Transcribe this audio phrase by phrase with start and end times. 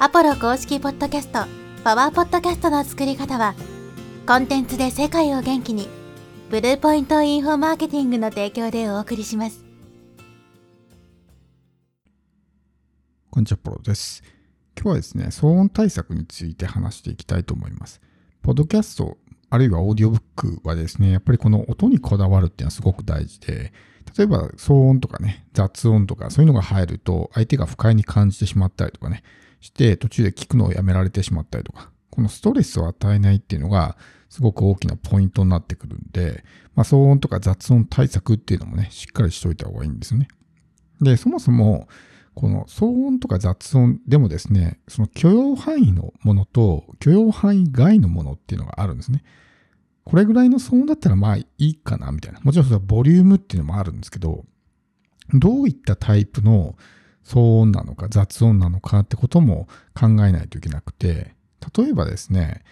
[0.00, 1.44] アポロ公式ポッドキャスト、
[1.84, 3.54] パワーポッドキャストの作り方は、
[4.26, 5.88] コンテンツで世界を元気に、
[6.50, 9.64] ブルーポイントインフォマーケティングの提供でお送りします。
[13.30, 14.24] こんにちは、ポロです。
[14.76, 18.00] 今日はですね、騒音対策について話していきたいと思います。
[18.42, 19.16] ポッドキャスト、
[19.48, 23.72] あるいはオーディオブックはですね、やっぱりこの音にこだわるっていうのはすごく大事で、
[24.18, 29.22] 例えば騒音とかね、雑音とかそういうのが入ると相手が不快に感じてしまったりとかね、
[29.64, 33.96] して途中で聞くのをやめられてしまったりとか、このストレスを与えないっていうのが
[34.28, 40.28] すごく大きなポイントになってくるんで、まあ、騒音とか雑音対策っていうのもね、しっかりしといた方がいいんですね。
[41.00, 41.88] で、そもそも、
[42.34, 49.22] この騒音とか雑音でもですね、その許容範囲のものと許容範囲外のものっていうのがあるんですね。
[50.04, 52.40] これぐらいの騒音だったらまあいいかなみたいな。
[52.42, 54.44] もちろんそれはボリュームっていうのもあるんですけど、
[55.32, 56.76] どういったタイプの
[57.24, 61.34] 騒音なのか雑音なのかってことも考えないといけなくて、
[61.76, 62.62] 例えばですね、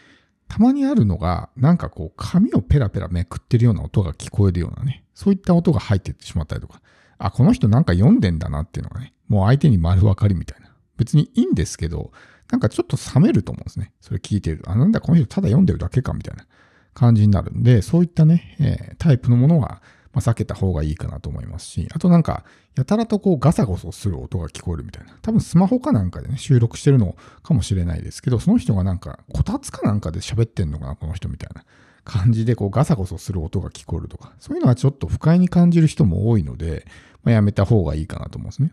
[0.49, 6.83] たまにあるのが、なんかこう紙をペラペラめくってるような音が聞こえるようなね、そういった音が入ってってしまったりとか、
[7.19, 10.73] あ、この人なんか読んでんだなっていうのがね、もう相手に丸分かりみたいな。
[10.99, 12.13] 別にいいんですけど、
[12.51, 13.93] なんかちょっと冷めると思うんですね。
[14.01, 14.71] それ聞いてると。
[14.71, 16.47] あ、なんだこの人ただ読んでるだけかみたいな
[16.93, 25.17] 感じになるんで、そういったね、えー、タイプのものは、まあ、避けた方がいいかなと思いますし、あとなんか、やたらとこうガサゴソする音が聞こえるみたいな。
[25.23, 31.65] 多分スマホかなんかでね、収録してるのかもしれないですけど、その人がなんか、こたつかなんかで喋ってんのかな、この人みたいな
[32.05, 36.87] 感じで、こうガサゴソする音が聞こえるとか、そういうのはちょっと不快に感じる人も多いので、
[37.23, 38.73] まあ、やめた方がいいかなと思うんですね。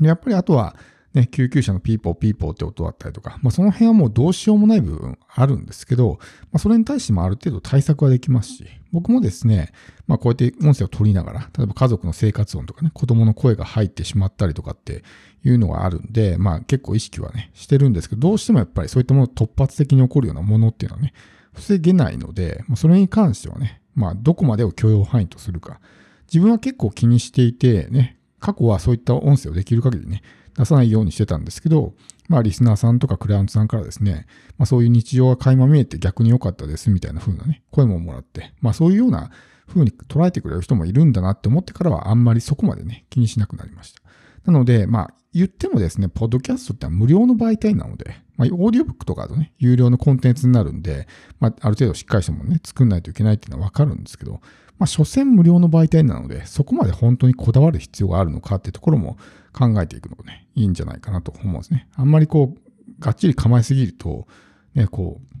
[0.00, 0.76] で、やっぱりあとは、
[1.14, 6.18] ね、救急車のピーポーピーポーって音だったりとか、まあ、その辺はもうどうしようもない部分あるんですけど、
[6.50, 9.72] まあ、それに対してもある程度対策はできますし、僕もですね、
[10.08, 15.04] まあ、こうやって音声を取りながら、例えば家族の生活音とかね、子供の声が入ってしまったりとかって
[15.44, 21.12] いうのがあるんで、まあ結構意識はね、してるんですけど、どうしてもやっぱりそういったもの突発的に起こるようなものっていうのはね、
[21.52, 25.80] 防げないので、まあ、それに関してはね、まあどこまでを許容範囲とするか。
[26.26, 30.22] 自分は結構気にしていて、ね、過去はそういった音声をできる限りね、
[30.56, 31.94] 出さないようにしてたんですけど、
[32.28, 34.26] まあ、リスナーさんとかクライアントさんからですね、
[34.56, 39.30] まあ、そういう日常が垣間見えて逆に良かったですみたいな風なね、声ももらって、まあ、そういうような
[39.66, 44.02] 風に捉えてくれる人もいるんだなって思ってからはあんまりそこまでね、気にしなくなりました。
[44.44, 51.08] なので、まあ、言ってもですね、ポッドキャストって無料の媒体なので、まあ、オーディオブックとかだとね、有料のコンテンツになるんで、
[51.40, 54.40] まあ、ある程度しっかりしたものね、作んないといけないっていうのはわかるんですけど、
[54.78, 59.16] まあ、所詮無料の媒体なので、そこまで本当にこだわる必要があるのかっていうところも
[59.52, 61.88] 考えていくのがね、いいんじゃないかなと思うんですね。
[61.94, 64.26] あんまりこう、がっちり構えすぎると、
[64.74, 65.36] ね、こう、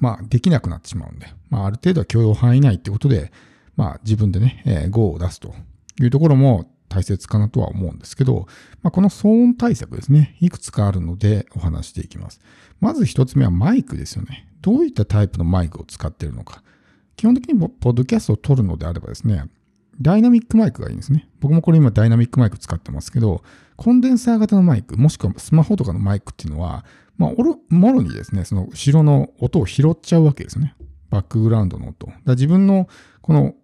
[0.00, 3.32] まあ、できなくなってしまうんで、まあ、ある程度は許容範囲内ってことで、
[3.76, 5.54] まあ、自分でね、えー、GO を出すと
[6.00, 6.66] いうところも
[6.96, 8.46] 大切かなとは思うんですけど、
[8.82, 12.40] まあ、この騒音対策ですね、いくつかあるのでお話していきます。
[12.80, 14.48] まず一つ目はマイクですよね。
[14.62, 16.62] どういったタイプのマイクを使っているのか。
[17.16, 19.44] 基本的にポッドキャストを撮るのであればですね、
[20.00, 21.28] ダイナミックマイクがいいんですね。
[21.40, 23.42] 僕もこれ今ダイナミックマイク使ってますけど、
[23.76, 26.86] コンデンサー型のマイク、もしくはスマホとかのマイクっていうのは、
[27.18, 30.74] まあ、もろにですね、その後ろの音を拾っちゃうわけですね。
[31.10, 32.06] バックグラウンドの音。
[32.24, 32.88] だ自分の
[33.20, 33.54] この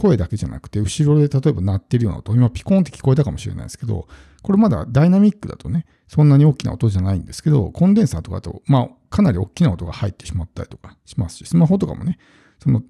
[0.00, 4.08] 声だけじゃなくて、後ろで例えば鳴ってるような音、今ピコンって聞こえたかもしれないですけど、
[4.42, 12.18] これまだダイナミックだとね、そんなに大きな音じゃないんですけど、コンデンサーとかだと、まあ、かなり大きな音が入ってしまったりとかしますし、スマホとかもね、
[12.58, 12.82] その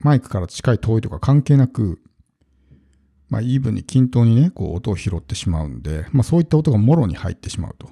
[0.00, 2.00] マイクから近い遠いとか関係なく、
[3.28, 7.88] まあ、イーブンに均等にね、こう音を拾ってしまうんで、まあ、そういった音がもろに入ってしまうと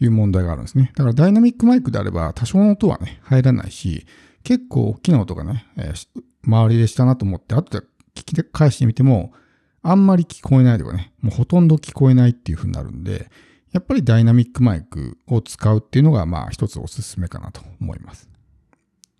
[0.00, 0.92] いう問題があるんですね。
[0.94, 4.06] だからダイナミックマイクであれば多少の音はね、入らないし、
[4.42, 9.32] 結構大きな音がね、えー、周りでしたなと思って、後で聞き返してみても、
[9.82, 13.30] あんまり聞こえないとかね、もうほとんど聞こえないっていう風になるんで、
[13.72, 18.28] やっぱりダイナミックマイクを使うっていうのが、まあ一つおすすめかなと思います。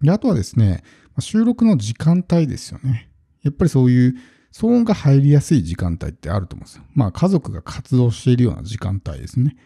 [0.00, 0.82] で、あとはですね、
[1.20, 3.10] 収録の時間帯ですよね。
[3.42, 4.14] やっぱりそういう
[4.52, 6.84] 騒音が入りやすい時間帯ってあると思うんですよ。
[6.94, 9.56] まあ家族が活動しているような時間帯ですね。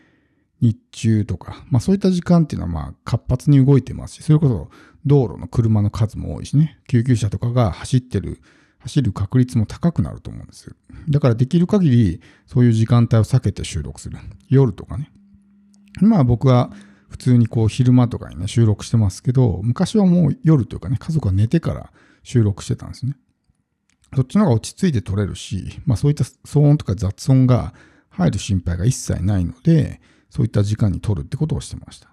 [0.61, 4.71] 日中とか、まあそういった時間っていうのはまあ活発に動いてますし、それこそ
[5.07, 8.41] 道路の車の数も多いしね、救急車とかが走ってる、
[8.81, 10.75] 走る確率も高くなると思うんですよ。
[11.09, 14.19] だからできる限りそういう時間帯を避けて収録する。
[14.49, 15.11] 夜とかね。
[16.01, 16.73] まあ僕は
[17.09, 23.17] 普通にこう昼間とかにね、収録してますけど、昔はもう夜というかね、家族が寝てから収録してたんですね。
[24.15, 27.75] そっちの方が落ち着いて撮れるし、まあそういった騒音とか雑音が
[28.11, 30.01] 入る心配が一切ないので、
[30.31, 32.09] そういった時間に撮るってことをしてました。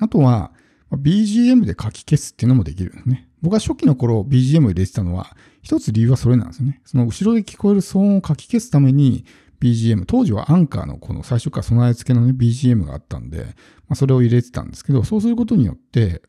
[0.00, 0.52] あとは、
[0.90, 3.28] まあ BGM で書き消すっていうのもできるんですね。
[3.40, 6.80] 僕は初期の頃 BGM を入れてたのは、一つ理由はそれなんですよね。
[6.84, 9.24] その後ろで聞こえる騒音を書き消すために
[9.60, 13.50] BGM、当時はアンカーのこの最初から備え付けのね、BGM があったんで、ま
[13.90, 16.22] あ、それを入れてたんですけど、そうすることによって、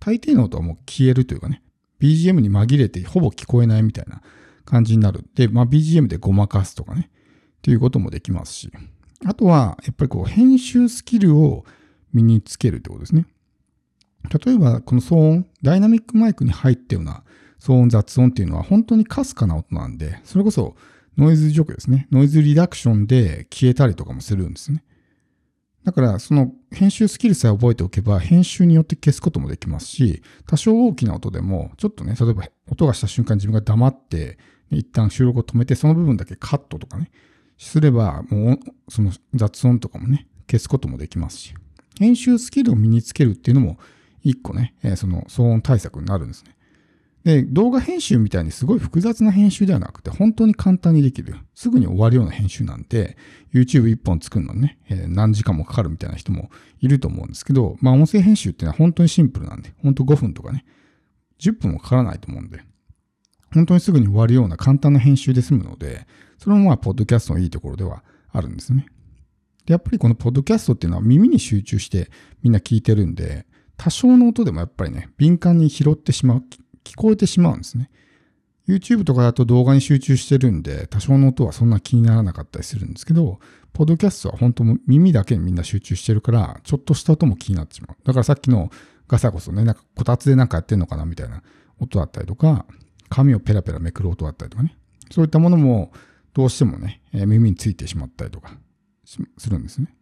[0.00, 1.62] 大抵の音はもう消えるというかね、
[2.00, 4.22] BGM に紛れてほぼ聞こえないみたいな
[4.64, 5.24] 感じになる。
[5.34, 7.10] で、まあ、BGM でごまかすとかね、
[7.58, 8.70] っていうこともできますし、
[9.24, 11.64] あとは、やっぱりこう、編集スキルを
[12.12, 13.26] 身につけるってことですね。
[14.28, 17.24] 例えば、この騒音、ダイナミックマイクに入ったような
[17.60, 20.76] 騒音、雑音っていうのは本当にかすかな音なんで、それこそ
[21.16, 22.06] ノイズ除去ですね。
[22.12, 24.84] ノイズリダクションで消えたりとかもするんですね。
[25.84, 34.38] だから、その編集スキルさえ覚えておけば、編集によって消すこともできますし、多少大きな音でも、ちょっとね、例えば音がした瞬間自分が黙って、
[34.70, 37.10] 一旦収録を止めて、その部分だけカットとかね、
[37.56, 38.58] すれば、もう、
[38.88, 41.54] その雑音とかもね、消すこともできますし、
[41.98, 43.78] 編集スキルを身につけるっていうのも、
[44.22, 46.58] 一個ね、その騒音対策になるんですね。
[47.24, 51.36] で、動画編集みたいにすごい複雑な編集ではなくて、本当に簡単にできる。
[51.54, 53.16] すぐに終わるような編集なんで、
[53.52, 56.50] YouTube1 本作るのにね、えー、何時間もかかるみたいな人も
[56.80, 60.64] いると思うんですけど、まあ音声編集っていうのは本当にシンプルなんで、本当5分とかね、
[61.40, 62.60] 10分もかからないと思うんで、
[63.52, 66.06] 本当にすぐに終わるような簡単な編集で済むので、
[66.38, 68.86] それもまあ、ポッドキャストのいいところではあるんですね。
[69.66, 72.10] やっぱりこのポッドキャストっていうのは耳に集中して
[72.42, 73.44] みんな聞いてるんで、
[73.78, 76.44] 多少の音でもやっぱりね、敏感に拾ってしまう、
[76.84, 77.90] 聞こえてしまうんですね。
[78.68, 83.40] YouTube とかだと動画に集中してるんで、多少の音はそんな気にならなかったりするんですけど、
[83.72, 87.96] ポッドキャストは本当耳だけにみんな集中してるから、ちょっとした音も気になってしまう。
[88.04, 88.70] だからさっきの
[89.06, 91.42] ガサゴソね、なんかこたつでなんかやってんのかなみたいな
[91.78, 92.66] 音だったりとか、
[93.08, 94.76] 紙をペラペラめくる音だったりとかね。
[95.10, 95.92] そういったものも
[96.34, 98.58] どうしてもね、耳についてしまったりとか
[99.04, 99.94] するんですね。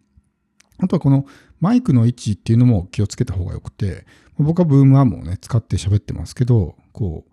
[0.78, 1.26] あとはこの
[1.60, 4.06] マイクの位置っていうのも気をつけた方がよくて、
[4.38, 7.32] 僕はブームアームをね、使って喋ってますけど、こう、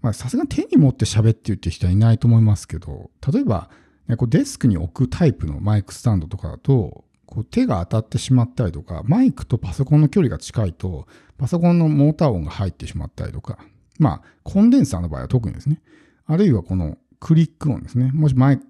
[0.00, 3.70] まあさすがに手に持って喋って言ってる人はいないと思いますけど、例えば、
[4.06, 11.06] ね、こうデスクに置くタイプのマイクスタンドとかだと、こう手が当たってしまったりとか、マイクとパソコンの距離が近いと、
[11.38, 13.58] パソコンのモーター音が入ってしまったりとか、
[13.98, 15.80] まあ、コンデンサーの場合は特にですね、
[16.26, 18.10] あるいはこのクリック音ですね。
[18.12, 18.60] もしマイ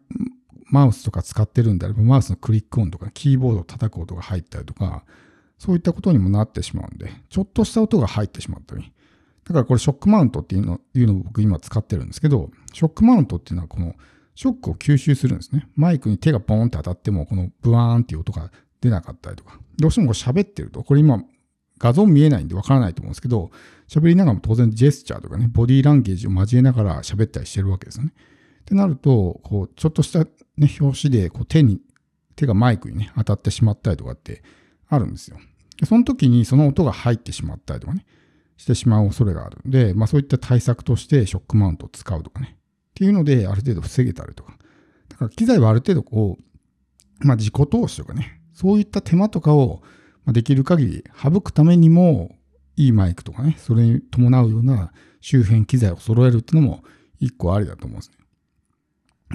[0.66, 5.04] マウスとか使ってるんであれば、マウスのクリック音とか、キーボードを叩く音が入ったりとか、
[5.58, 8.92] そういったことにもなってしまうんで、ちょっとした音が入ってしまったり。
[9.44, 13.94] だからこれショックマウントっていうのいうのを僕今使ってるんですけど、ショックマウントっていうのはこの
[14.34, 15.68] ショックを吸収するんですね。
[15.76, 18.50] マイクに手がポーンって当たっても、このブワーンっていう音が
[18.80, 19.60] 出なかったりとか。
[19.78, 21.22] どうしてもこれ喋ってると、これ今
[21.78, 23.50] 画像見えないんでわからないと思うんですけど、
[23.88, 28.12] 喋りながらも当然ジェスチャーとかね、ボディーランゲージを交えながら喋ったりしてるわけですよね。
[28.64, 30.24] ってなると、こう、ちょっとした
[30.56, 31.80] ね、表紙でこう手に、
[32.34, 34.42] 手がマイクにね、当たってしまったりとかって
[34.88, 35.38] あるんですよ。
[35.78, 38.06] でその時にその音が入ってしまったりとかね、
[38.56, 42.60] してしまう恐れがあるんで、まあそういった対策としてショックマウントを使うとかね、っ
[42.94, 44.56] ていうのである程度防げたりとか。
[45.08, 49.82] だから機材はある程度こう、まあ自己投資とかね、そういった手間とかを
[50.24, 52.36] まあできる限り省くためにも、
[52.76, 56.82] いいマイクとかね、それに伴うような周辺機材を揃えるっていうのも
[57.20, 58.16] 一個ありだと思うんですね。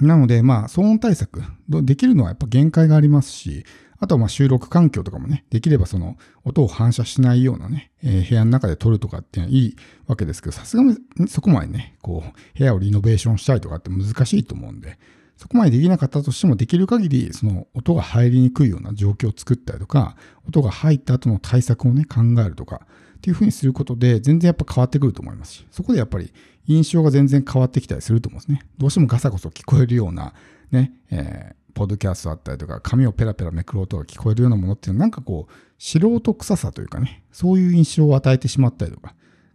[0.00, 3.64] なので、まあ、騒音対策、できるのはやっぱ限界がありますし、
[3.98, 9.76] あとはまあ収録環境とかもね、できればその音を反射しないようなね、えー、部屋の中で撮るとかっていうのはいい
[10.06, 10.96] わけですけど、さすがに
[11.28, 14.98] そこまでね、こう、部屋をリノベーションしたりとかって難しいと思うんで、
[15.36, 20.16] そこまでできなかったとしても、できる限り、その音が入りにくいような状況を作ったりとか、
[20.48, 22.86] 音が入った後の対策をね、考えるとか、
[23.20, 26.32] っていうふうにすることで、全然やっぱ変わってくると思いますし、そこでやっぱり
[26.66, 28.62] 印象が全然変わってきたりすると思うんですね。
[28.78, 30.32] どうしてもガサゴソ聞こえるような、
[30.70, 39.14] ね、えー、ポッドキャストあったりとか、紙をペラペラめくる音が聞こえるようなものっていうのは、なんかこう、素人臭さというかね、そういう印象を与えてしまったりとか、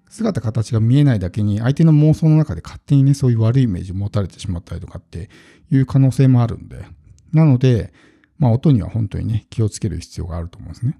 [0.09, 5.29] 姿形が見えないだけに、相手の妄想の中で勝手にね、そういう悪いイメージを持たれてしまったりとかって
[5.71, 6.85] いう可能性もあるんで、
[7.33, 7.91] なので、
[8.37, 10.97] まあ音には本当にね、気をつける必要があると思うんですね。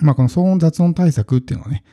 [0.00, 1.84] まあ、この騒音雑音対策っていうのはね、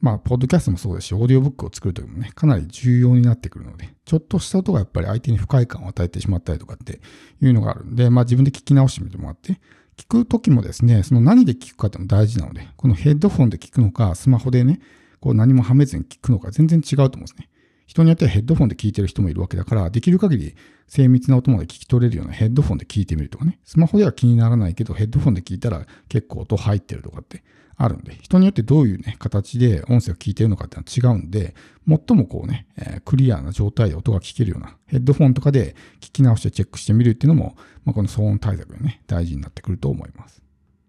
[0.00, 7.00] まあ、ポッドキャストもそうですし、オーディオブックを作るときもね、かなり重要になってくるので、ちょっとした音がやっぱり相手に不快感を与えてしまったりとかって
[7.40, 9.58] いうのがあるんで、まあ自分で聞き直してみてもらって、
[9.96, 14.80] 聞くときもですね、その何で聞くかっても大事なので、このヘッドフォンで聞くのか、スマホでね、
[15.20, 17.48] こう何もはめずに聞くのか全然違うと思うんですね。
[17.86, 20.54] 人によってはヘッドフォンで聞いてる人もいるわけだから、できる限り
[20.86, 23.58] 精密な音まで聞き取れるようなヘッドフォンで聞いてみるとかね。
[23.64, 27.42] スマホでは気にならないけど、ヘッドフォンで聞いたら結構音入ってるとかって
[27.76, 31.54] あるんで、人によってどういうね、形で音声を聞いてるのかっていうのは違うんで、
[31.88, 40.43] 最もこうね、えー、クリアな状態で音が聞けるようなヘッドフォンとかで聞き直してチェックしてみるっていうのも、まあ、この騒音対策がね、大事になってくると思います。